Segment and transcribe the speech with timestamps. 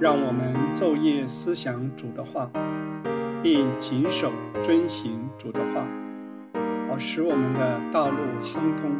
[0.00, 2.50] 让我们昼夜思想主的话，
[3.42, 4.32] 并谨守
[4.64, 5.86] 遵行主的话，
[6.88, 8.92] 好使我们的道路亨通，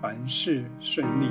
[0.00, 1.30] 凡事顺利。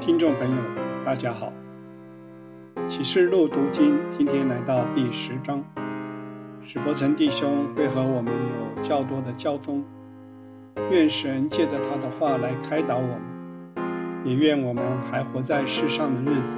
[0.00, 0.56] 听众朋友，
[1.04, 1.52] 大家好，
[2.86, 5.64] 启示录读经今天来到第十章，
[6.64, 9.82] 史伯成弟兄会和我们有较多的交通，
[10.92, 13.31] 愿神借着他的话来开导我们。
[14.24, 16.54] 也愿我们还活在世上的日子，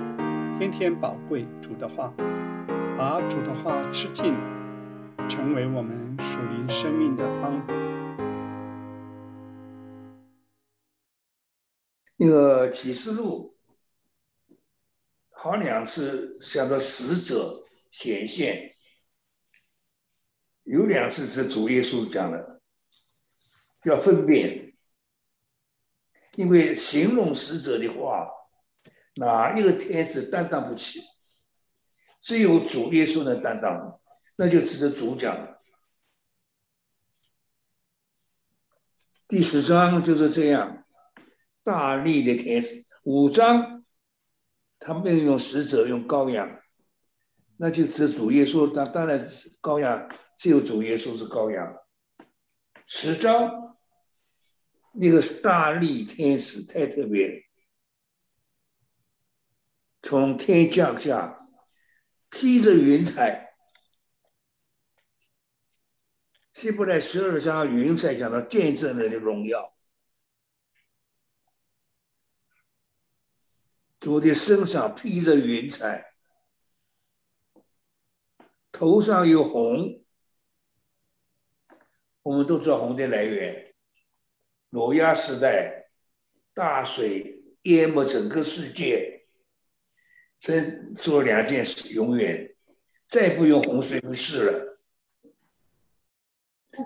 [0.59, 2.13] 天天宝贵主的话，
[2.99, 4.35] 把主的话吃尽，
[5.31, 7.73] 成为我们属灵生命的帮助。
[12.17, 13.55] 那个启示录，
[15.31, 17.51] 好两次向着死者
[17.91, 18.71] 显现，
[20.65, 22.61] 有两次是主耶稣讲的，
[23.87, 24.64] 要分辨。
[26.37, 28.29] 因为形容使者的话，
[29.17, 31.01] 哪一个天使担当不起？
[32.21, 34.01] 只有主耶稣能担当，
[34.37, 35.37] 那就值得主讲。
[39.29, 40.85] 第十章就是这样，
[41.63, 42.83] 大力的天使。
[43.05, 43.85] 五章，
[44.79, 46.61] 他们用使者用羔羊，
[47.59, 48.71] 那就是主耶稣。
[48.73, 51.77] 当当然是，羔羊只有主耶稣是羔羊。
[52.87, 53.64] 十章。
[54.97, 57.45] 那个大力天使太特别，
[60.03, 61.37] 从天降下，
[62.31, 63.57] 披着云彩。
[66.53, 69.77] 希伯来十二章云彩讲到见证人的荣耀，
[73.99, 76.15] 主的身上披着云彩，
[78.71, 80.05] 头上有红，
[82.23, 83.74] 我们都知道红的来源。
[84.75, 85.89] 挪亚时代，
[86.53, 87.25] 大水
[87.63, 89.25] 淹没整个世界，
[90.41, 90.61] 这
[90.97, 92.57] 做两件事，永远
[93.07, 94.81] 再不用洪水的事了。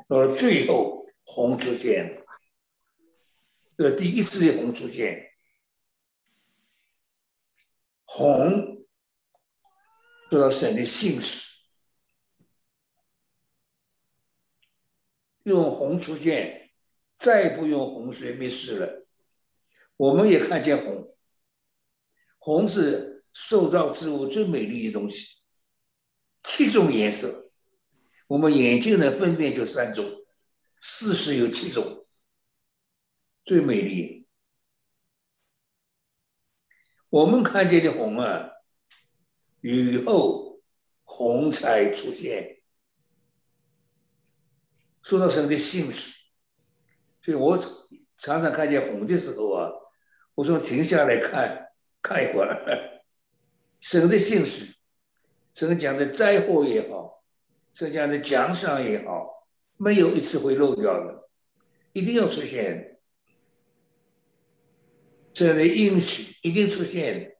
[0.06, 2.26] 到了最后，洪出现了，
[3.78, 5.30] 这第一次的洪出现，
[8.04, 8.86] 洪
[10.28, 11.56] 做到神的信使，
[15.44, 16.67] 用红出现。
[17.18, 19.06] 再不用洪水灭世了，
[19.96, 21.16] 我们也看见红。
[22.38, 25.38] 红是受造之物最美丽的东西，
[26.44, 27.50] 七种颜色，
[28.28, 30.24] 我们眼睛能分辨就三种，
[30.80, 32.06] 事实有七种，
[33.44, 34.28] 最美丽。
[37.10, 38.50] 我们看见的红啊，
[39.60, 40.60] 雨后
[41.02, 42.62] 红彩出现，
[45.02, 46.17] 说到神的信使。
[47.28, 47.58] 所以我
[48.16, 49.70] 常常看见红的时候啊，
[50.34, 51.68] 我说停下来看
[52.00, 53.02] 看一会儿。
[53.80, 54.74] 神的信使，
[55.52, 57.22] 神讲的灾祸也好，
[57.74, 59.46] 神讲的奖赏也好，
[59.76, 61.28] 没有一次会漏掉的，
[61.92, 62.98] 一定要出现。
[65.34, 67.36] 这样的应许一定出现。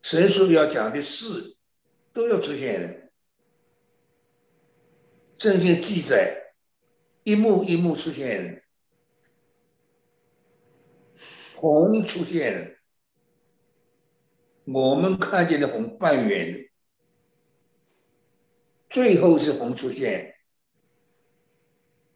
[0.00, 1.56] 神所要讲的事
[2.12, 3.10] 都要出现的，
[5.38, 6.38] 圣经记载。
[7.24, 8.64] 一幕一幕出现，
[11.54, 12.78] 红出现，
[14.64, 16.68] 我们看见的红半圆，
[18.90, 20.34] 最后是红出现。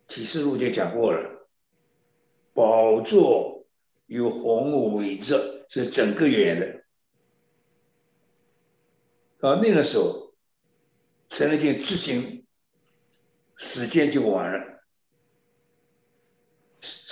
[0.09, 1.49] 启示录就讲过了，
[2.53, 3.66] 宝座
[4.06, 6.84] 有红围着，是整个圆的。
[9.39, 10.33] 到那个时候，
[11.28, 12.47] 神经执行，
[13.56, 14.75] 时间就完了。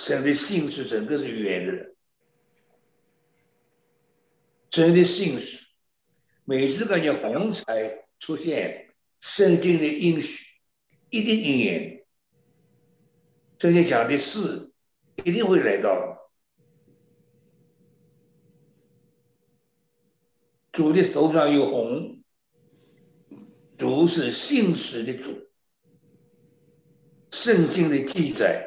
[0.05, 1.95] 神的姓氏整个是圆的，
[4.69, 5.65] 神的姓氏
[6.43, 10.45] 每次看见红彩出现，圣经的应许
[11.09, 12.05] 一定应验，
[13.57, 14.75] 这些讲的事
[15.23, 16.29] 一定会来到。
[20.71, 22.21] 主的头上有红，
[23.75, 25.49] 主是姓氏的主，
[27.31, 28.64] 圣经的记载。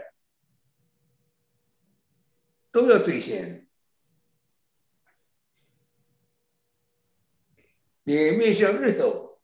[2.81, 3.67] 都要兑现，
[8.05, 9.41] 脸面像日头，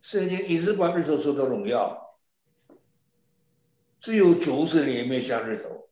[0.00, 2.18] 圣经一直把日头说到荣耀，
[3.98, 5.88] 只有主是脸面像日头。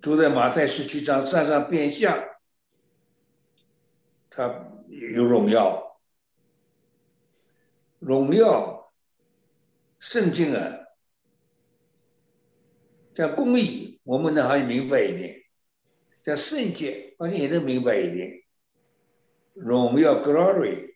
[0.00, 2.18] 主在马太十七章山上变相，
[4.30, 6.00] 他有荣耀，
[7.98, 8.90] 荣耀，
[9.98, 10.81] 圣经啊。
[13.14, 15.34] 讲公义，我们呢好像明白一点；
[16.24, 18.42] 讲圣洁，好像也能明白一点。
[19.54, 20.94] 荣耀 （glory）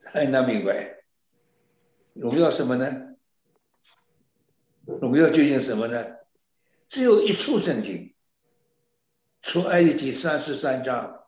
[0.00, 1.02] 很难明白。
[2.14, 3.16] 荣耀什么呢？
[4.86, 6.16] 荣耀究竟什么呢？
[6.88, 8.14] 只有一处圣经，
[9.42, 11.26] 出埃及三十三章，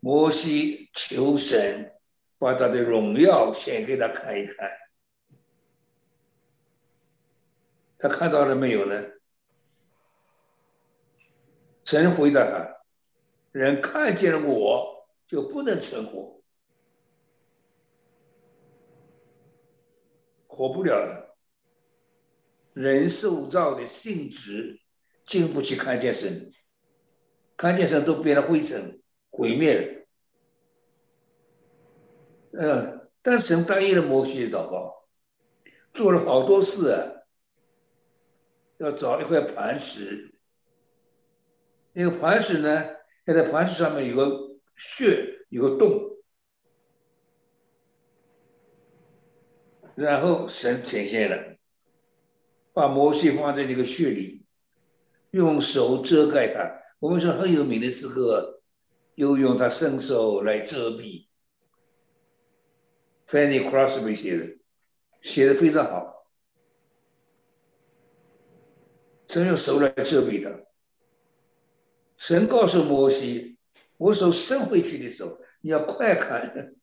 [0.00, 1.92] 摩西求神
[2.38, 4.70] 把他的荣耀显给他看一看。
[8.02, 9.00] 他看到了没有呢？
[11.84, 12.82] 神回答他
[13.52, 16.40] ：“人看见了我就不能存活，
[20.48, 21.36] 活不了了。
[22.72, 24.80] 人受造的性质
[25.24, 26.52] 经不起看见神，
[27.56, 29.00] 看见神都变成灰尘，
[29.30, 30.06] 毁灭了。
[32.54, 35.04] 嗯，但神答应了摩西的祷告，
[35.94, 36.98] 做了好多事啊。”
[38.82, 40.34] 要找一块磐石，
[41.92, 42.84] 那个磐石呢，
[43.26, 46.18] 要在磐石上面有个穴，有个洞，
[49.94, 51.56] 然后神呈现了，
[52.72, 54.44] 把摩西放在那个穴里，
[55.30, 56.82] 用手遮盖它。
[56.98, 58.62] 我们说很有名的诗歌，
[59.14, 61.28] 又用他伸手来遮蔽。
[63.28, 64.58] Fanny Crosby 写的，
[65.20, 66.21] 写的非常好。
[69.32, 70.54] 神用手来遮蔽他。
[72.18, 73.56] 神告诉摩西
[73.96, 76.74] ：“我手伸回去的时候，你要快看，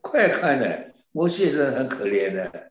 [0.00, 2.70] 快看呢。”摩西是很可怜的，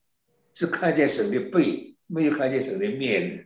[0.54, 3.46] 是看见神的背，没有看见神的面的。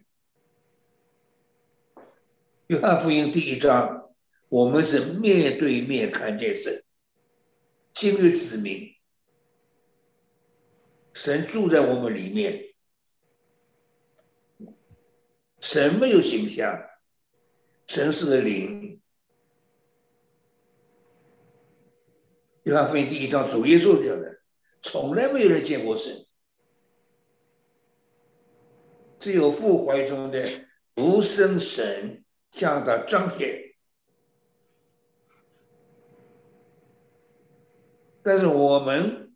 [2.68, 4.12] 约翰福音第一章，
[4.50, 6.84] 我们是面对面看见神，
[7.92, 8.94] 今日子民，
[11.12, 12.68] 神住在我们里面。
[15.62, 16.90] 神没有形象，
[17.88, 19.00] 神是个灵。
[22.64, 24.42] 约翰福音第一章主耶稣讲的，
[24.82, 26.26] 从来没有人见过神，
[29.20, 30.44] 只有父怀中的
[30.96, 33.76] 独生神向他彰显。
[38.24, 39.34] 但是我们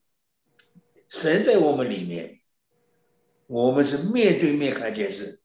[1.07, 2.41] 神在我们里面，
[3.45, 5.39] 我们是面对面看见神。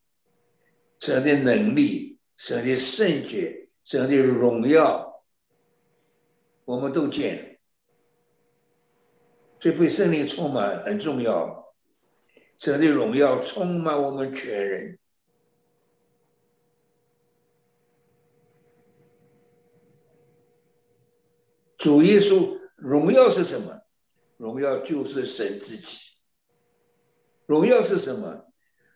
[1.00, 5.24] 神的能力，神的圣洁，神的荣耀，
[6.66, 7.58] 我们都见。
[9.58, 11.74] 所以被圣灵充满很重要。
[12.58, 14.98] 神的荣耀充满我们全人。
[21.78, 23.80] 主耶稣荣耀是什么？
[24.36, 25.98] 荣耀就是神自己。
[27.46, 28.52] 荣耀是什么？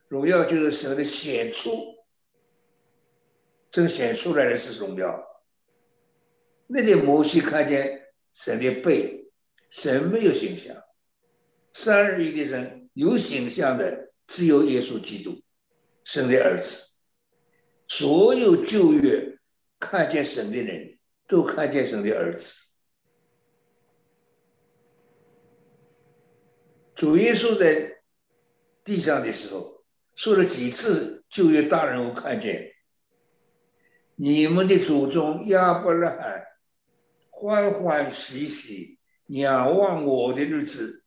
[0.09, 1.94] 荣耀就是神的显出。
[3.75, 5.21] 这个显出来的是荣耀。
[6.69, 9.33] 那天摩西看见神的背，
[9.69, 10.77] 神没有形象。
[11.73, 15.43] 三二一的人有形象的只有耶稣基督，
[16.05, 17.01] 神的儿子。
[17.89, 19.41] 所有旧约
[19.81, 22.55] 看见神的人都看见神的儿子。
[26.95, 28.05] 主耶稣在
[28.85, 32.71] 地上的时候说了几次旧约大人物看见。
[34.17, 36.45] 你们的祖宗亚伯拉罕
[37.31, 41.05] 欢欢喜喜仰望我的日子，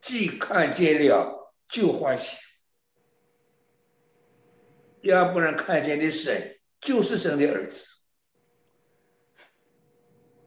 [0.00, 2.38] 既看见了就欢喜。
[5.02, 7.86] 亚伯拉罕看见的神就是神的儿子。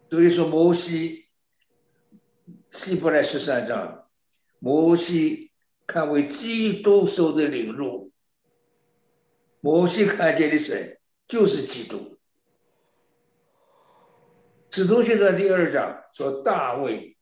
[0.10, 1.30] 所以说，摩西
[2.72, 4.10] 希伯来十三章，
[4.60, 5.54] 摩西
[5.88, 8.12] 看为基督受的领路，
[9.62, 10.99] 摩西看见的神。
[11.30, 12.18] 就是基督。
[14.72, 17.16] 使徒行传第二章说，大卫，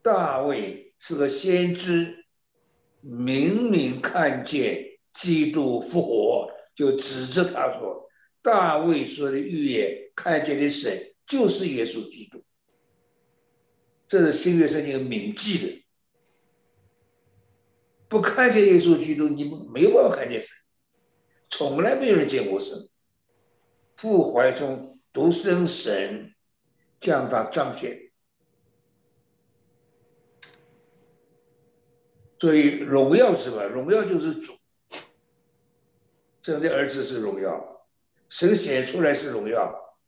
[0.00, 2.24] 大卫是个先知，
[3.00, 8.08] 明明看见基督复活，就指着他说，
[8.40, 12.44] 大卫说的预言，看见的神就是耶稣基督。
[14.06, 15.84] 这是新约圣经铭记的，
[18.08, 20.48] 不看见耶稣基督，你们没有办法看见神。
[21.52, 22.88] 从来没有人见过神，
[23.96, 26.34] 父怀中独生神
[26.98, 28.10] 将他彰显，
[32.38, 33.64] 所以荣耀是吧？
[33.64, 34.54] 荣耀就是主，
[36.40, 37.86] 神的儿子是荣耀，
[38.30, 39.98] 神显出来是荣耀，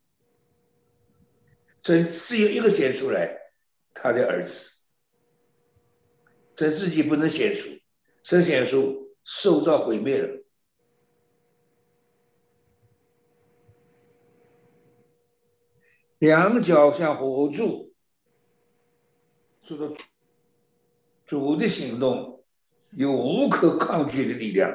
[1.83, 3.39] 神只有一个显出来，
[3.93, 4.79] 他的儿子，
[6.55, 7.69] 神自己不能显出，
[8.23, 10.41] 神显出受到毁灭了。
[16.19, 17.93] 两脚像火柱，
[19.61, 19.93] 这个
[21.25, 22.43] 主的行动
[22.91, 24.71] 有无可抗拒的力量。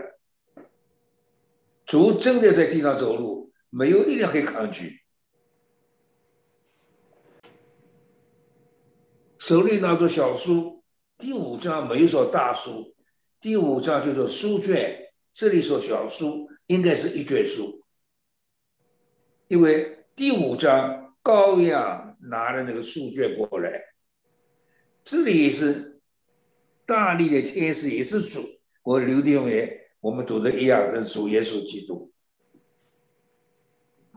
[1.86, 5.00] 主真的在地上走路，没有力量可以抗拒。
[9.38, 10.84] 手里拿着小书，
[11.18, 12.94] 第五章没有说大书，
[13.40, 17.82] 第五章就说书卷，这里说小书，应该是一卷书，
[19.48, 23.94] 因为第五章高雅拿了那个书卷过来，
[25.04, 26.00] 这里也是
[26.86, 28.40] 大力的天使，也是主，
[28.82, 32.10] 我刘弟兄也，我们读的一样的主耶稣基督，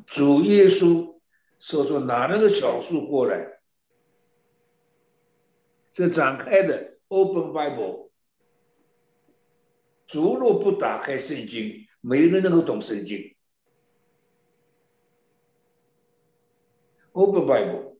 [0.07, 1.19] 主耶稣
[1.59, 3.61] 说说拿那个小书过来。
[5.91, 8.09] 这展开的 Open Bible，
[10.07, 13.32] 主若不打开圣经，没人能够懂圣经。
[17.13, 17.97] Open Bible，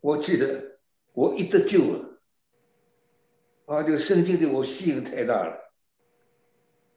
[0.00, 0.78] 我记得
[1.12, 2.20] 我一得救了，
[3.66, 5.72] 啊，这个圣经对我吸引太大了，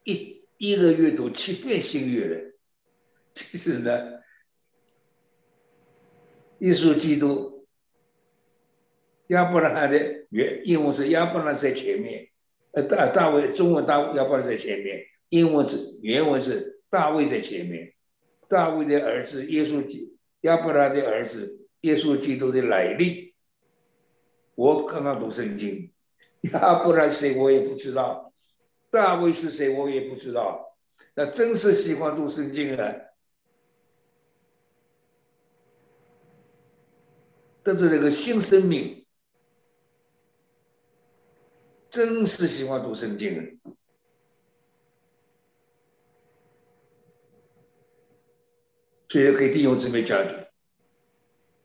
[0.04, 2.52] 一一个月读七遍新约的，
[3.34, 4.20] 其实呢。
[6.58, 7.66] 耶稣基督，
[9.28, 12.28] 亚伯拉罕的原英文是亚伯拉在前面，
[12.72, 17.94] 呃大大卫中文大亚伯拉在前面，英文是原文是大卫在前面，
[18.48, 23.32] 大卫的儿子耶稣基亚伯拉的儿子耶稣基督的来历，
[24.56, 25.92] 我刚刚读圣经，
[26.52, 28.32] 亚伯拉谁我也不知道，
[28.90, 30.76] 大卫是谁我也不知道，
[31.14, 32.94] 那真是喜欢读圣经啊。
[37.62, 39.06] 得着那个新生命，
[41.88, 43.60] 真是喜欢读圣经。
[49.10, 50.52] 所以给弟兄姊妹讲的，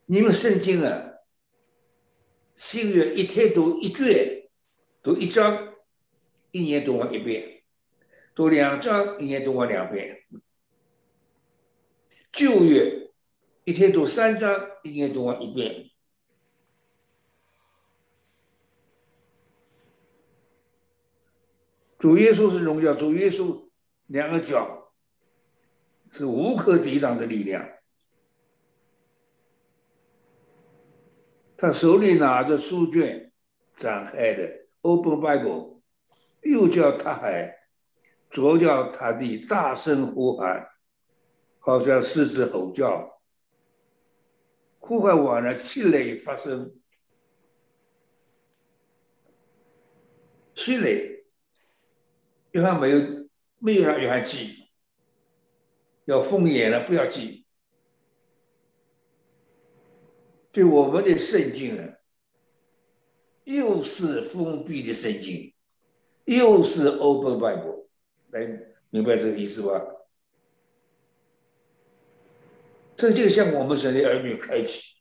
[0.08, 1.12] 你们圣经啊，
[2.56, 4.50] 新约一天读一卷，
[5.04, 5.76] 读一章，
[6.50, 7.62] 一年读完一遍；
[8.34, 10.24] 读两章，一年读完两遍。
[12.32, 13.12] 旧约
[13.64, 15.92] 一天读三章，一年读完一遍。
[22.00, 23.70] 主耶稣是荣耀，主耶稣
[24.08, 24.85] 两个脚
[26.18, 27.70] 是无可抵挡的力量。
[31.58, 33.34] 他手里拿着书卷，
[33.76, 35.82] 展开的 Open Bible，
[36.42, 37.54] 又叫他海，
[38.30, 40.66] 左脚踏地，大声呼喊，
[41.60, 43.20] 好像狮子吼叫。
[44.80, 46.80] 呼唤完了，气雷发生，
[50.54, 51.26] 气雷。
[52.52, 52.98] 约翰没有，
[53.60, 54.65] 没有让约翰记，
[56.06, 57.46] 要封严了，不要记。
[60.52, 61.98] 对我们的圣经啊，
[63.44, 65.54] 又是封闭的圣经，
[66.26, 67.88] 又是 Open Bible，
[68.30, 68.48] 来
[68.90, 69.86] 明白这个意思吧？
[72.96, 74.96] 这就像我们神的儿女开启，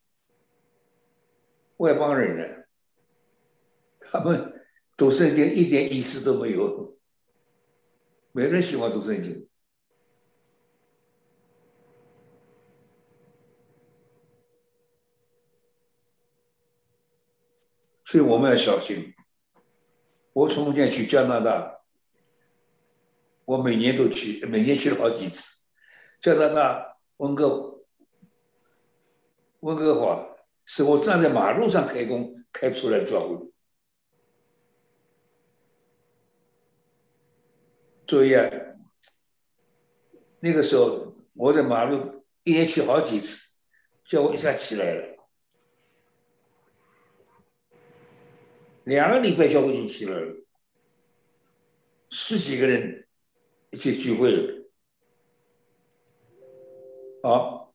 [1.76, 2.64] 外邦人呢，
[4.00, 6.99] 他们读圣经一点意思都没有。
[8.32, 9.49] 没人喜欢读圣经，
[18.14, 19.12] 所以我们要小心。
[20.33, 21.80] 我从前去加拿大，
[23.44, 25.66] 我每年都去，每年去了好几次。
[26.21, 27.83] 加拿大温哥
[29.59, 30.25] 温哥华
[30.64, 33.50] 是我站在马路上开工开出来教会。
[38.06, 38.76] 作业，
[40.38, 43.59] 那个时候我在马路一年去好几次，
[44.06, 45.13] 叫我一下起来了，
[48.85, 50.35] 两个礼拜叫我就起来了，
[52.11, 53.07] 十几个人
[53.71, 54.69] 一起聚会了，
[57.23, 57.69] 啊，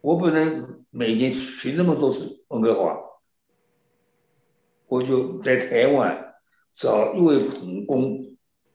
[0.00, 2.96] 我不能每年去那么多次温哥华，
[4.86, 6.34] 我就在台湾
[6.72, 8.24] 找一位同工。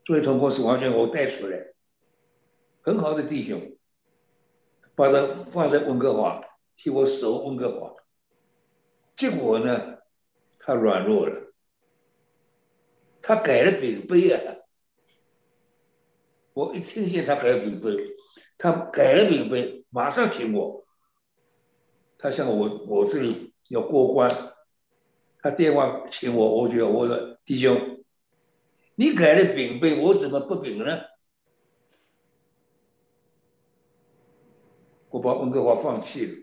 [0.06, 1.74] 这位同工是完全我带出来，
[2.82, 3.77] 很好的弟兄，
[4.96, 6.44] 把他放在温哥华
[6.75, 7.96] 替我守温哥华，
[9.15, 9.92] 结果呢，
[10.65, 11.53] 他软弱了，
[13.22, 14.55] 他改了笔碑啊！
[16.53, 18.05] 我一听见他改了笔碑，
[18.58, 20.86] 他改了笔碑，马上请我，
[22.17, 24.32] 他向我我这里要过关，
[25.41, 28.01] 他电话请我，我就要我说弟兄，
[28.96, 30.86] 你改了饼杯，我怎么不饼呢？
[35.10, 36.42] 我把温哥华放弃了。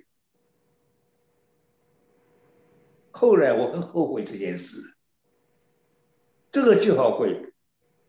[3.21, 4.97] 后来我很后悔这件事。
[6.51, 7.53] 这个记号会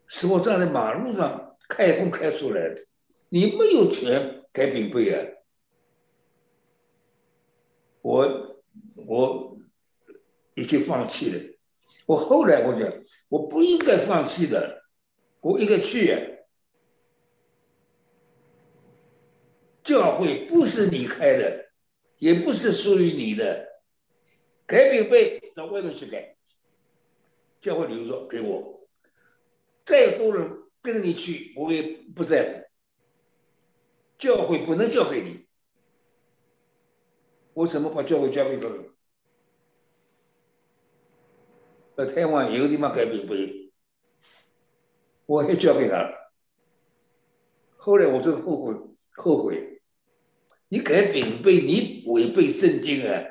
[0.06, 2.86] 是我站在马路上开工开出来的，
[3.28, 5.20] 你没有权改饼杯啊！
[8.00, 8.62] 我
[9.06, 9.54] 我
[10.54, 11.38] 已经放弃了。
[12.06, 12.90] 我后来我讲，
[13.28, 14.82] 我不应该放弃的，
[15.42, 16.18] 我应该去啊。
[19.84, 21.66] 教会不是你开的，
[22.16, 23.68] 也不是属于你的，
[24.66, 26.36] 改饼被到外面去改。
[27.60, 28.88] 教会留着给我，
[29.84, 32.68] 再多人跟你去，我也不在乎。
[34.18, 35.46] 教会不能交给你，
[37.54, 38.90] 我怎么把教会交给他们？
[41.96, 43.72] 在台湾有地方改饼杯，
[45.26, 46.32] 我也交给他了。
[47.76, 48.74] 后来我就后悔，
[49.12, 49.82] 后悔。
[50.68, 53.22] 你改饼被，你违背圣经啊！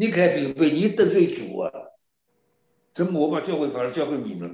[0.00, 1.72] 你改饼杯，你得罪主啊！
[2.92, 4.48] 怎么我把教会反而交给你呢？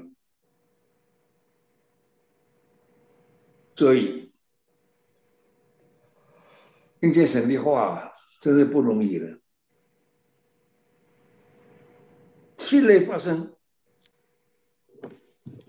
[3.77, 4.33] 所以
[6.99, 9.39] 听见神的话真是不容易了。
[12.57, 13.55] 气雷发生，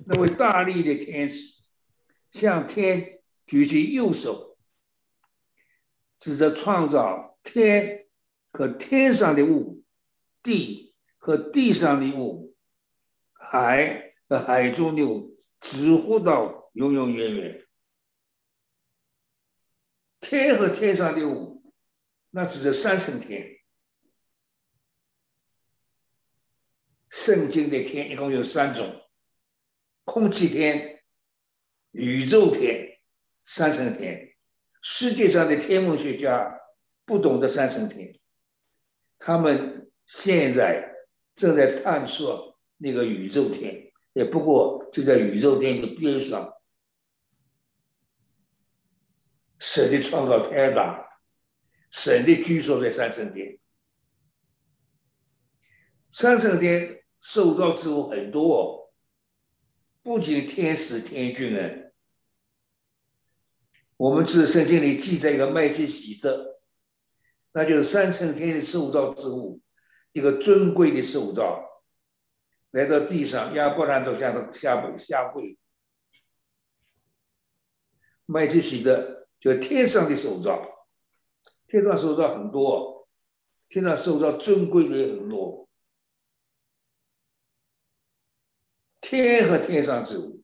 [0.05, 1.61] 那位大力的天使
[2.31, 4.57] 向天举起右手，
[6.17, 8.04] 指着创造天
[8.55, 9.83] 和天上的物，
[10.41, 12.55] 地和地上的物。
[13.33, 17.67] 海和海中牛直呼到永永远远，
[20.21, 21.73] 天和天上的物，
[22.29, 23.57] 那只是三层天。
[27.09, 29.01] 圣经的天一共有三种：
[30.05, 31.03] 空气天、
[31.91, 33.01] 宇宙天、
[33.43, 34.33] 三层天。
[34.81, 36.57] 世界上的天文学家
[37.03, 38.17] 不懂得三层天，
[39.25, 40.87] 他们现在
[41.33, 42.53] 正在探索。
[42.77, 46.53] 那个宇宙天，也不过就在宇宙天的边上。
[49.57, 51.07] 神的创造太大，
[51.89, 53.57] 神的居所在三层天。
[56.11, 58.93] 三层天受到之物很多，
[60.03, 61.71] 不仅天使、天君啊。
[63.95, 66.54] 我们是圣经里记载一个麦基喜德，
[67.57, 69.61] 那就是三层天的受造之物，
[70.11, 71.63] 一个尊贵的受造。
[72.71, 75.57] 来到地上，亚伯兰都向他下不下跪。
[78.25, 80.89] 麦基洗德就天上的手造，
[81.65, 83.07] 天上手造很多，
[83.69, 85.69] 天上手造尊贵的也很多。
[88.99, 90.43] 天和天上之物，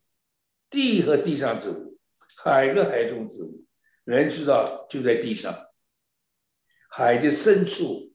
[0.70, 2.00] 地和地上之物，
[2.38, 3.66] 海和海中之物，
[4.06, 5.71] 人知道就在地上。
[6.94, 8.14] 海的深处，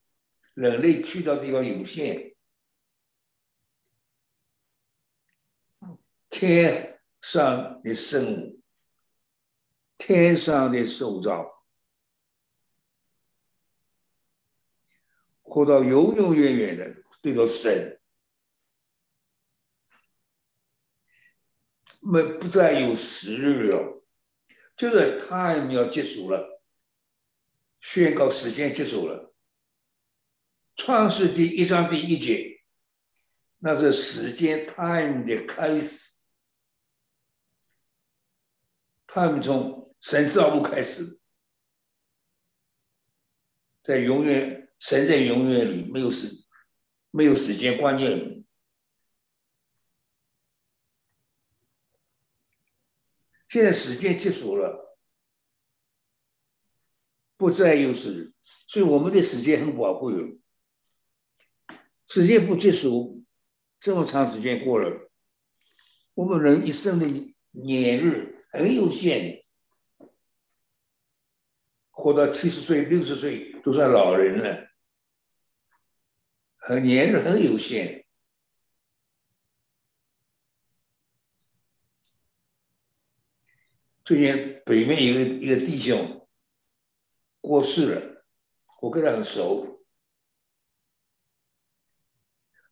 [0.53, 2.37] 人类去到地方有限。
[6.29, 8.61] 天上的生物，
[9.97, 11.65] 天上的受造，
[15.41, 17.99] 活到永永远远的对着神，
[22.01, 24.05] 没不再有时日了，
[24.77, 26.56] 就是 time 要结束了，
[27.89, 29.33] 宣告时间结束了。
[30.75, 32.65] 创世纪一章第一节，
[33.59, 36.17] 那是时间 time 的开始。
[39.07, 41.21] 他们从神造物开始，
[43.83, 46.27] 在永远神在永远里没有时
[47.13, 48.45] 没有时间观念，
[53.47, 54.86] 现在时间结束了，
[57.37, 58.33] 不再有时，
[58.67, 60.39] 所以我们的时间很宝贵哦。
[62.07, 63.25] 时间不结束，
[63.79, 65.11] 这么长时间过了，
[66.15, 67.07] 我们人一生的
[67.51, 68.35] 年日。
[68.53, 69.45] 很有限，
[71.91, 74.71] 活到七十岁、六十岁都算老人了，
[76.57, 78.07] 很年日很有限。
[84.03, 86.26] 最近北面一个一个弟兄
[87.47, 88.25] 过世了，
[88.81, 89.87] 我跟他很熟，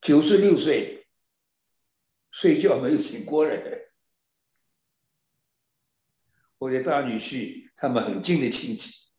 [0.01, 1.07] 九十六岁，
[2.33, 3.55] 睡觉没有醒过来。
[6.59, 9.13] 我的大女婿，他们很近的亲戚，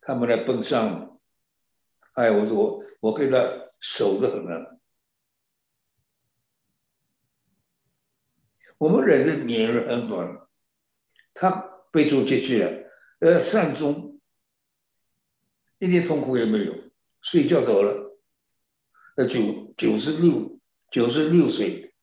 [0.00, 1.20] 他们来奔丧，
[2.14, 3.36] 哎，我说我我跟他
[3.80, 4.78] 熟得很啊。
[8.78, 10.48] 我们人的年龄很短，
[11.34, 11.50] 他
[11.92, 12.88] 被逐出去了，
[13.20, 14.13] 呃，善终
[15.78, 16.74] 一点痛苦也没有，
[17.20, 18.18] 睡觉走了，
[19.16, 20.58] 呃，九九十六，
[20.90, 21.94] 九十六岁，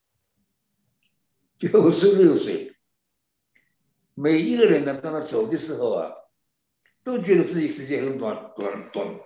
[1.58, 2.76] 九十六岁，
[4.14, 6.12] 每一个人呢，当他走的时候啊，
[7.02, 9.20] 都觉得自己时间很短，短短，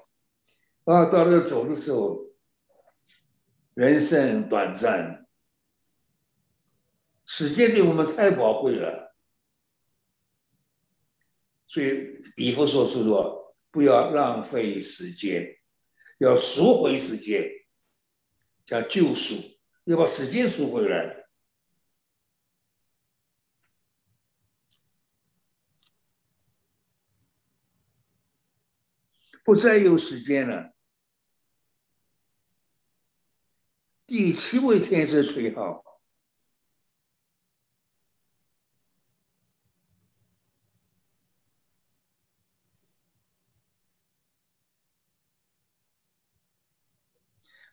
[0.84, 2.32] 啊，到了走的时候，
[3.74, 5.20] 人生短暂。
[7.26, 9.16] 时间对我们太宝贵了，
[11.66, 13.43] 所以以弗所说说，
[13.74, 15.58] 不要浪费时间，
[16.20, 17.50] 要赎回时间，
[18.64, 19.34] 叫救赎，
[19.86, 21.26] 要把时间赎回来，
[29.42, 30.72] 不再有时间了。
[34.06, 35.93] 第七位天使吹号。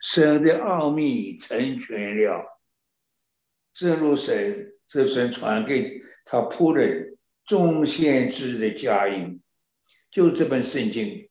[0.01, 2.59] 神的奥秘成全了，
[3.71, 9.41] 正如神这神传给他仆人众先知的佳音，
[10.09, 11.29] 就这本圣经，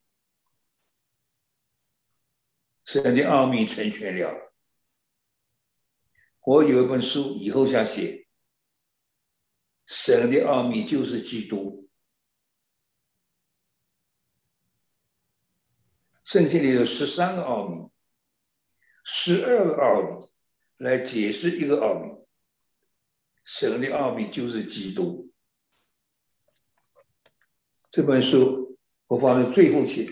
[2.84, 4.54] 神的奥秘成全了。
[6.42, 8.28] 我有一本书，以后想写，
[9.84, 11.88] 神的奥秘就是基督。
[16.24, 17.90] 圣经里有十三个奥秘。
[19.04, 20.26] 十二个奥秘
[20.78, 22.24] 来解释一个奥秘，
[23.44, 25.32] 神的奥秘就是基督。
[27.90, 30.08] 这本书我放在最后写，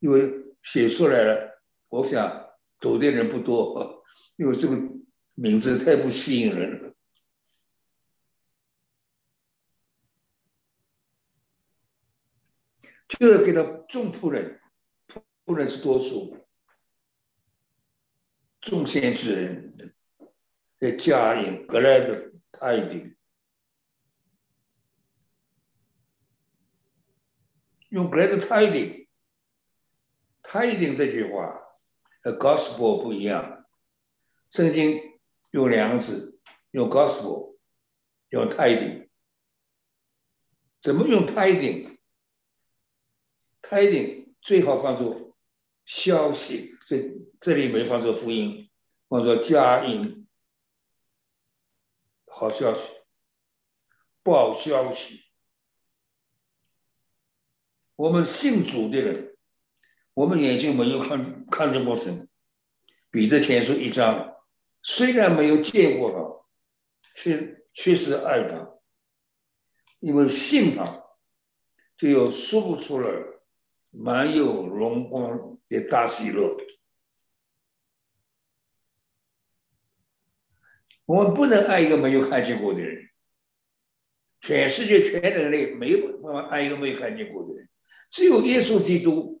[0.00, 2.50] 因为写出来了，我想
[2.80, 4.04] 读的人不多，
[4.36, 4.76] 因为这个
[5.34, 6.94] 名字太不吸引人了。
[13.06, 14.60] 就要给他众仆人，
[15.44, 16.41] 仆人是多数。
[18.62, 19.76] 众先之人
[20.78, 23.16] 的家人格来的他一定
[27.88, 29.08] 用格来的他一定，
[30.42, 31.60] 他一定这句话
[32.22, 33.66] 和 gospel 不一样。
[34.48, 34.96] 圣经
[35.50, 37.58] 用两个字，用 gospel，
[38.30, 39.10] 用他一定。
[40.80, 41.98] 怎么用他一定？
[43.60, 45.31] 他一定最好放作
[45.84, 46.76] 消息。
[46.86, 48.70] 这这里没放作福音，
[49.08, 50.26] 放作佳音，
[52.26, 52.82] 好消息，
[54.22, 55.24] 不好消息。
[57.94, 59.36] 我们信主的人，
[60.14, 62.28] 我们眼睛没有看看见过神。
[63.10, 64.36] 彼得前书一章，
[64.82, 68.78] 虽然没有见过他，却确实爱他，
[70.00, 71.04] 因为信他，
[71.96, 73.10] 就有说不出来
[73.90, 76.54] 满有荣光也大喜乐。
[81.06, 83.08] 我们不能爱一个没有看见过的人，
[84.42, 87.66] 全世界全人类没有办法爱一个没有看见过的人，
[88.10, 89.40] 只有耶稣基督。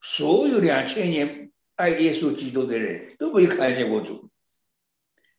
[0.00, 4.30] 所有两千年爱耶稣基督的人都没有看见过主，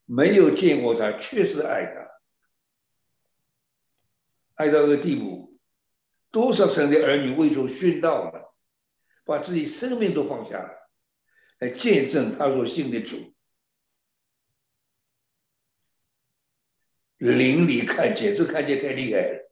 [0.06, 2.22] 没有见过他，确实爱他，
[4.64, 5.58] 爱到个地步，
[6.30, 8.45] 多少神的儿女为主殉道了，
[9.26, 10.92] 把自己生命都放下了，
[11.60, 13.34] 来见证他所信的主。
[17.18, 19.52] 灵里看见，这看见太厉害了。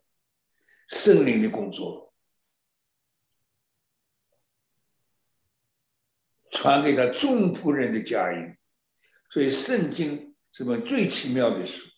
[0.90, 2.14] 圣灵的工作，
[6.52, 8.56] 传给他众仆人的家音，
[9.32, 11.90] 所以圣经是本最奇妙的书。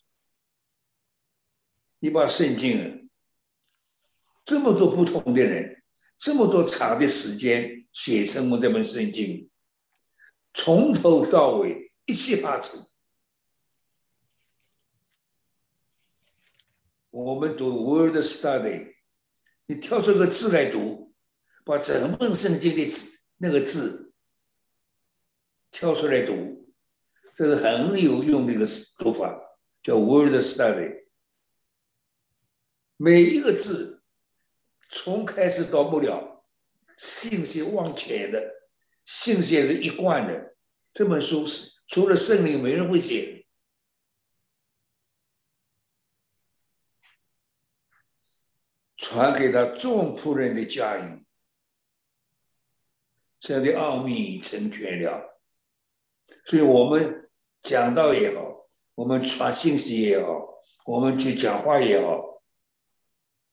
[1.99, 3.09] 你把圣经
[4.45, 5.74] 这么多不同的人，
[6.17, 9.49] 这么多长的时间写成我这本圣经，
[10.53, 12.87] 从头到尾一气呵成。
[17.11, 18.95] 我们读 Word Study，
[19.67, 21.13] 你挑出个字来读，
[21.63, 24.13] 把整本圣经的字那个字
[25.71, 26.73] 挑出来读，
[27.33, 28.65] 这是很有用的一个
[28.97, 29.33] 读法，
[29.81, 31.05] 叫 Word Study。
[32.97, 33.94] 每一个字
[34.89, 36.45] 从开始到末了，
[36.97, 38.41] 信息往前的，
[39.05, 40.55] 信息是一贯的。
[40.93, 43.45] 这本书是除了圣灵，没人会写。
[48.97, 51.25] 传给他众仆人的家人，
[53.39, 55.39] 这样的奥秘成全了，
[56.45, 57.29] 所以我们
[57.61, 62.34] 讲道也好，我们传信息也好，我们去讲话也好，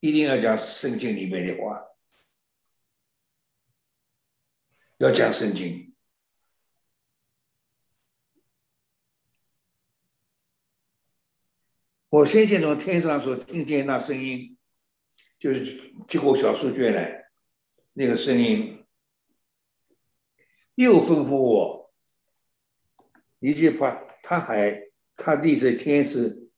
[0.03, 1.81] 一定要讲圣经里面的话，
[4.99, 5.95] 要讲圣经。
[12.11, 14.59] 我先前从天上所听见那声音，
[15.39, 17.31] 就是接过小书卷来，
[17.93, 18.85] 那个声音
[20.75, 21.95] 又吩咐我
[23.39, 26.51] 一句话，他还他第一次天使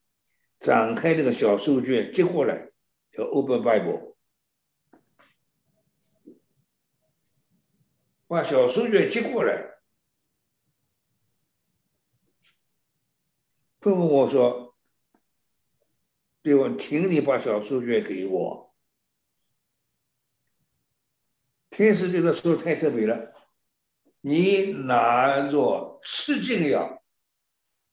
[0.59, 2.70] 展开那个小书卷接过来，
[3.14, 4.16] 叫 Open Bible，
[8.27, 9.79] 把小书卷接过来，
[13.81, 14.74] 吩咐我说。
[16.42, 18.74] 对我，请你把小书卷给我。
[21.70, 23.33] 天使对他说：“太特别了，
[24.20, 27.03] 你拿着吃进了，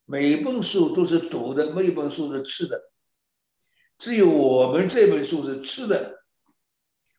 [0.03, 2.91] 每一本书都是读的，每一本书是吃的，
[4.01, 6.25] 只有我们这本书是吃的。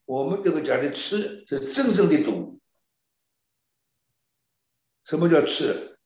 [0.04, 2.60] 我们这个讲的吃是真正的读。
[5.04, 5.96] 什么叫吃？”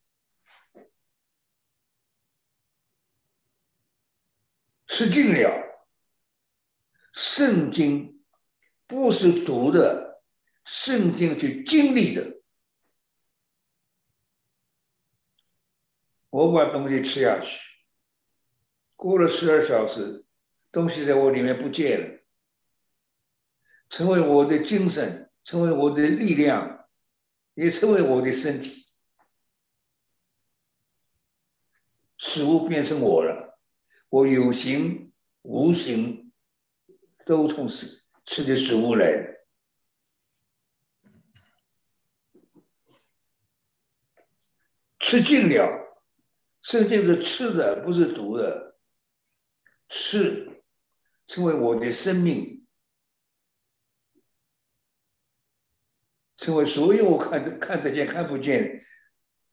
[4.87, 5.89] 吃尽了，
[7.15, 8.23] 圣经
[8.87, 10.23] 不是读的，
[10.67, 12.43] 圣经去经历的。
[16.29, 17.59] 我把东西吃下去，
[18.95, 20.26] 过了十二小时，
[20.77, 22.21] 东西在我里面不见了，
[23.89, 26.87] 成为我的精神，成为我的力量，
[27.55, 28.87] 也成为我的身体，
[32.19, 33.59] 食物变成我了。
[34.11, 36.31] 我有形无形
[37.25, 39.47] 都从吃吃的食物来的，
[44.99, 46.03] 吃尽了，
[46.61, 48.77] 圣经是吃的，不是毒的。
[49.89, 50.56] 吃
[51.27, 52.67] 成为我的生命，
[56.37, 58.85] 成为所有我看得看得见、看不见，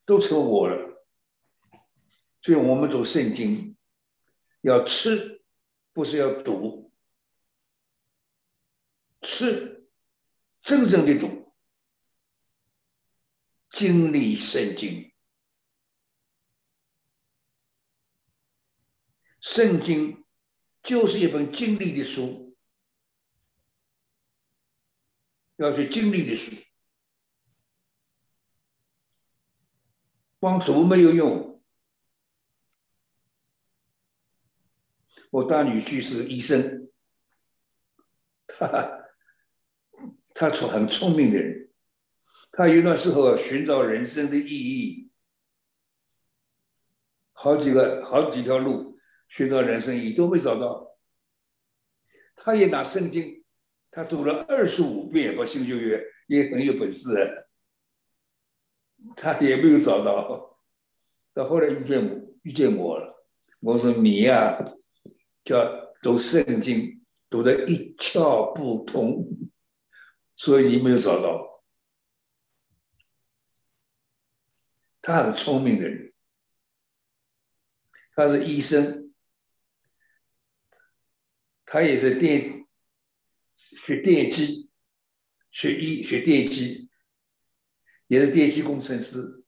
[0.06, 1.06] 都成我了。
[2.42, 3.76] 所以我们读圣经。
[4.62, 5.44] 要吃，
[5.92, 6.90] 不是要读。
[9.22, 9.90] 吃，
[10.62, 11.54] 真正的读，
[13.72, 15.14] 经历圣经。
[19.42, 20.23] 圣经
[20.84, 22.56] 就是一本经历的书，
[25.56, 26.52] 要去经历的书，
[30.40, 31.64] 光读没有用。
[35.32, 36.92] 我大女婿是个医生，
[38.46, 39.08] 他
[40.36, 41.72] 他聪很聪明的人，
[42.52, 45.10] 他有段时候寻找人生的意义，
[47.32, 48.93] 好几个好几条路。
[49.36, 50.96] 寻找人生意义都没找到，
[52.36, 53.44] 他也拿圣经，
[53.90, 57.48] 他读了二十五遍把新旧约也很有本事，
[59.16, 60.60] 他也没有找到，
[61.34, 63.26] 到后来遇见我遇见我了，
[63.62, 64.56] 我说你呀。
[65.44, 65.58] 叫
[66.02, 69.28] 读圣经读得一窍不通，
[70.36, 71.66] 所以你没有找到。
[75.02, 76.14] 他很聪明的人，
[78.16, 79.03] 他是医生，
[81.74, 82.68] 他也是电
[83.56, 84.70] 学电机，
[85.50, 86.92] 学医学电机，
[88.06, 89.44] 也是电机工程师，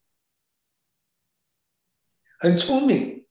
[2.40, 3.28] 很聪明。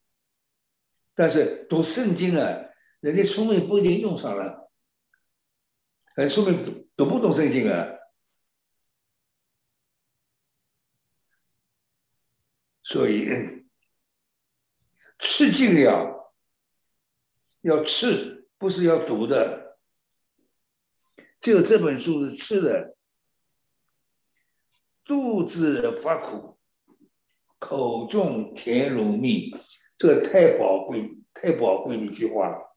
[1.13, 2.69] 但是读圣经啊，
[3.01, 4.71] 人家聪明不一定用上了，
[6.15, 7.97] 很聪明读读不懂圣经啊，
[12.81, 13.27] 所以
[15.19, 16.33] 吃尽了
[17.59, 19.77] 要吃，不是要读的，
[21.39, 22.95] 就这本书是吃的，
[25.03, 26.57] 肚子发苦，
[27.59, 29.55] 口中甜如蜜。
[29.97, 32.75] 这太宝贵、太宝贵的一句话了。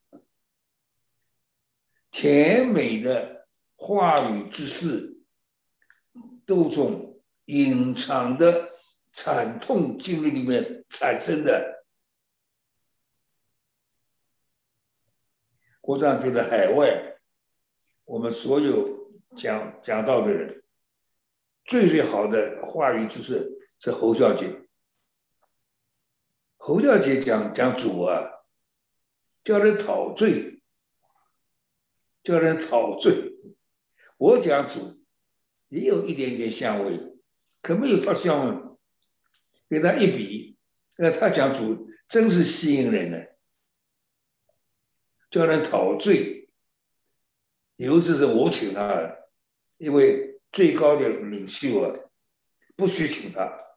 [2.10, 5.20] 甜美的话语之事，
[6.46, 8.72] 都从隐藏的
[9.12, 11.77] 惨痛经历里面产生的。
[15.88, 17.18] 我这样觉得，海外
[18.04, 20.62] 我们所有讲讲道的人，
[21.64, 24.68] 最最好的话语就是是侯小姐。
[26.58, 28.20] 侯教姐讲讲主啊，
[29.42, 30.60] 叫人陶醉，
[32.22, 33.32] 叫人陶醉。
[34.18, 35.02] 我讲主
[35.68, 36.98] 也有一点点香味，
[37.62, 38.76] 可没有他香味。
[39.70, 40.58] 给他一比，
[40.98, 43.18] 那他讲主真是吸引人呢，
[45.30, 46.48] 叫人陶醉。
[47.76, 49.30] 尤其是我请他的，
[49.76, 51.96] 因为最高的领袖啊，
[52.74, 53.76] 不许请他。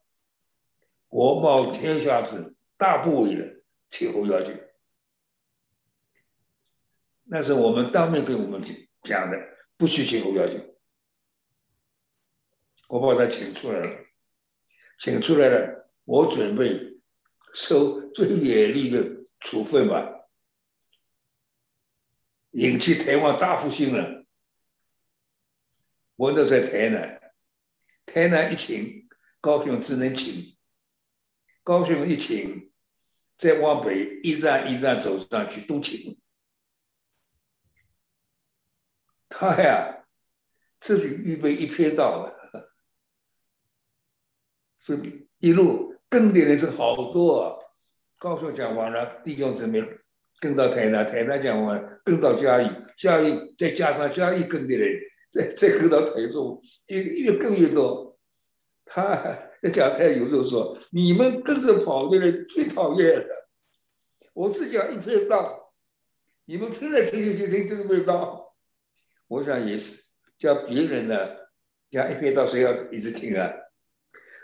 [1.07, 4.51] 国贸天下之大不韪的请侯要求，
[7.25, 8.61] 那是我们当面跟我们
[9.03, 9.37] 讲的，
[9.77, 10.57] 不许请侯要求。
[12.87, 14.05] 我把他请出来了，
[14.97, 16.99] 请出来了，我准备
[17.53, 20.20] 受最严厉的处分吧。
[22.51, 24.25] 引起台湾大复兴了。
[26.15, 27.33] 我都在台南，
[28.05, 29.07] 台南一请，
[29.39, 30.55] 高雄只能请；
[31.63, 32.71] 高雄一请，
[33.37, 36.21] 再往北一站一站走上去都请。
[39.29, 40.05] 他呀，
[40.79, 42.29] 自己预备一片道，
[44.81, 47.73] 所以一路跟的人是好多。
[48.19, 50.00] 高雄讲完了，弟兄姊妹。
[50.41, 54.99] 跟到台南，台南讲完，跟到嘉义，嘉义再加上嘉义跟的人，
[55.29, 58.17] 再再跟到台中，越越跟越多。
[58.83, 59.15] 他
[59.71, 63.49] 讲台有时候说，你们跟着跑的人最讨厌了。
[64.33, 65.71] 我只讲一片道，
[66.45, 68.55] 你们听来听去就听这个味道。
[69.27, 70.01] 我想也是，
[70.39, 71.15] 叫别人呢
[71.91, 73.53] 讲一片道，谁要一直听啊？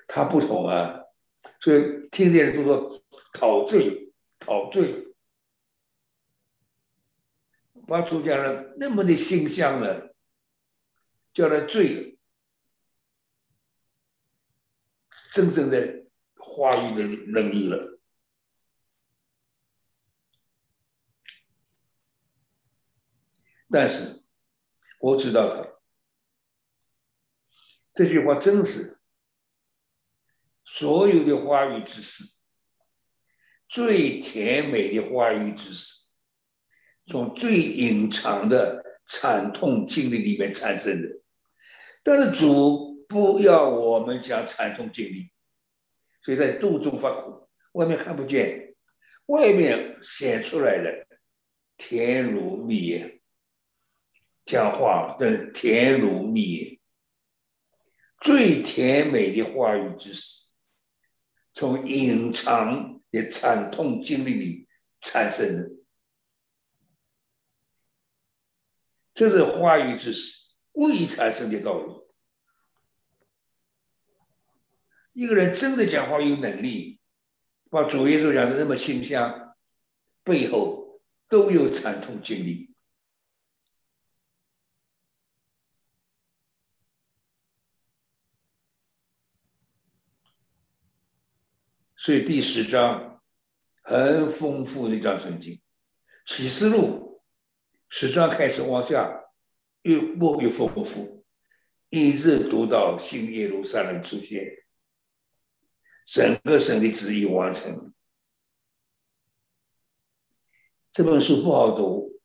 [0.07, 1.01] 他不同啊，
[1.60, 3.01] 所以听的人都说
[3.33, 5.07] 陶醉，陶醉。
[7.88, 10.13] 把主讲了那么的形象了，
[11.32, 12.17] 叫他醉了，
[15.32, 17.97] 真正的话语的能力了。
[23.69, 24.26] 但是
[25.00, 25.80] 我知道他
[27.93, 29.00] 这句话真是
[30.65, 32.41] 所有的话语之事，
[33.69, 36.07] 最甜美的话语之事。
[37.08, 41.08] 从最隐藏的惨痛经历里面产生的，
[42.04, 45.32] 但是主不要我们讲惨痛经历，
[46.22, 48.76] 所以在肚中发苦，外面看不见，
[49.28, 51.08] 外面显出来的
[51.78, 53.22] 甜如蜜，
[54.46, 56.82] 讲话的甜如蜜，
[58.20, 60.52] 最甜美的话语之时，
[61.54, 64.67] 从隐藏的惨痛经历里
[65.00, 65.76] 产生的。
[69.17, 71.91] 这是话语之时故意产生的道理。
[75.13, 77.01] 一个人真的讲话有能力，
[77.71, 79.56] 把主耶稣讲的那么形象，
[80.23, 82.77] 背后都有惨痛经历。
[91.95, 93.23] 所以第十章
[93.82, 95.60] 很丰富的一章圣经，
[96.23, 97.16] 启示录。
[97.89, 99.32] 十章开始往下，
[99.84, 101.26] 越过越丰富，
[101.89, 104.65] 一直读到新耶路撒冷出现，
[106.06, 107.93] 整个神的旨意完成。
[110.91, 112.19] 这本书不好读，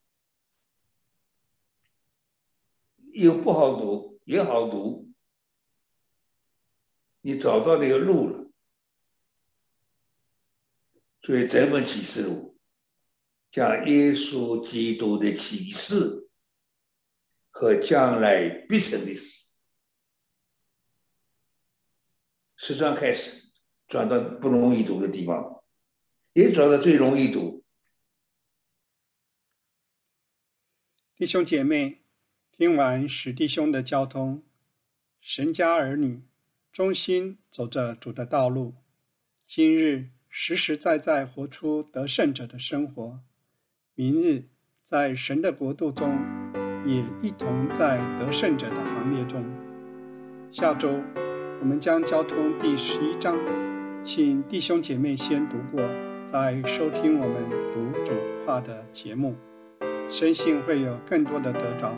[3.14, 5.10] 又不好读，也好读。
[7.20, 8.50] 你找到那个路了，
[11.20, 12.51] 所以这本启示录。
[13.52, 16.30] 讲耶稣基督的启示
[17.50, 19.52] 和将来必成的事，
[22.56, 23.52] 十章开始
[23.86, 25.62] 转到不容易读的地方，
[26.32, 27.62] 也转到最容易读。
[31.14, 32.00] 弟兄姐妹，
[32.52, 34.42] 听完史弟兄的交通，
[35.20, 36.22] 神家儿女
[36.72, 38.76] 忠心走着主的道路，
[39.46, 43.20] 今日实实在在活出得胜者的生活。
[43.94, 44.44] 明日，
[44.82, 46.18] 在神的国度中，
[46.86, 49.44] 也一同在得胜者的行列中。
[50.50, 50.88] 下周，
[51.60, 53.36] 我们将交通第十一章，
[54.02, 55.86] 请弟兄姐妹先读过，
[56.24, 58.12] 再收听我们读主
[58.46, 59.36] 话的节目。
[60.08, 61.94] 深信会有更多的得着。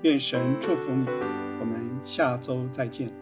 [0.00, 1.04] 愿神祝福你。
[1.60, 3.17] 我们下周再见。